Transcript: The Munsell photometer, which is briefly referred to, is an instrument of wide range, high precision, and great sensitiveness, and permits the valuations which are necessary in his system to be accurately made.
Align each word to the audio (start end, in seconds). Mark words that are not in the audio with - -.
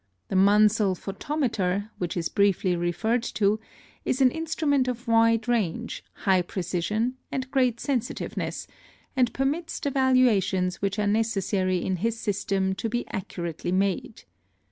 The 0.29 0.35
Munsell 0.35 0.95
photometer, 0.95 1.91
which 1.99 2.17
is 2.17 2.27
briefly 2.27 2.75
referred 2.75 3.21
to, 3.21 3.59
is 4.03 4.19
an 4.19 4.31
instrument 4.31 4.87
of 4.87 5.07
wide 5.07 5.47
range, 5.47 6.03
high 6.25 6.41
precision, 6.41 7.17
and 7.31 7.51
great 7.51 7.79
sensitiveness, 7.79 8.65
and 9.15 9.31
permits 9.31 9.79
the 9.79 9.91
valuations 9.91 10.81
which 10.81 10.97
are 10.97 11.05
necessary 11.05 11.85
in 11.85 11.97
his 11.97 12.19
system 12.19 12.73
to 12.73 12.89
be 12.89 13.07
accurately 13.09 13.71
made. 13.71 14.23